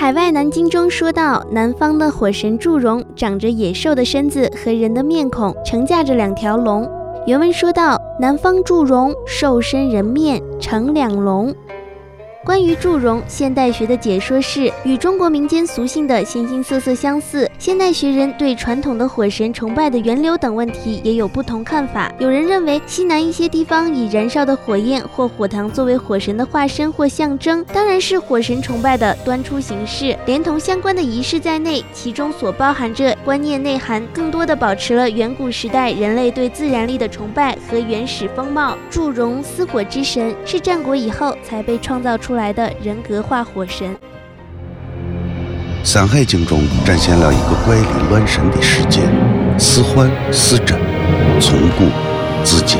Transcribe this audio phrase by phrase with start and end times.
[0.00, 6.88] 海外南京中说到，南方的火神祝融长着野兽的身子和人的面孔，乘驾着两条龙。
[7.26, 11.54] 原文说到，南方祝融兽身人面，乘两龙。
[12.42, 17.46] 关于祝融，现代学的解说是与中国民间俗信的形形色色相似。
[17.58, 22.10] 现代学人对传统的火神崇拜的源流等问题也有不同看法。
[22.18, 38.78] 有人认为，西南一些地方以燃烧的火焰或火塘作为火神的化身或象征，当然是火神崇拜的端出形式，连同相关的仪式在内，其中所包含着观念内涵，更多的保持了远古时代人类对自然力的崇拜和原始风貌。
[38.88, 42.29] 祝融司火之神是战国以后才被创造出。
[42.30, 43.92] 出来的人格化火神，
[45.82, 49.00] 《山海经》中展现了一个怪力乱神的世界，
[49.58, 50.78] 似幻似真，
[51.40, 51.86] 从古
[52.44, 52.78] 至今